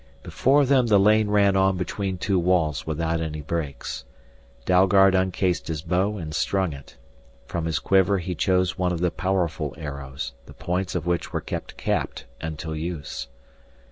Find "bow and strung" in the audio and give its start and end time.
5.83-6.73